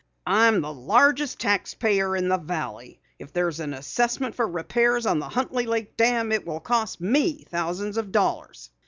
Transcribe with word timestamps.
"I'm 0.25 0.61
the 0.61 0.73
largest 0.73 1.37
tax 1.37 1.75
payer 1.75 2.15
in 2.15 2.27
the 2.27 2.39
valley. 2.39 2.99
If 3.19 3.33
there's 3.33 3.59
an 3.59 3.75
assessment 3.75 4.33
for 4.33 4.47
repairs 4.47 5.05
on 5.05 5.19
the 5.19 5.29
Huntley 5.29 5.67
Lake 5.67 5.95
Dam 5.95 6.31
it 6.31 6.43
will 6.43 6.59
cost 6.59 6.99
me 7.01 7.43
thousands 7.51 7.97
of 7.97 8.11
dollars." 8.11 8.71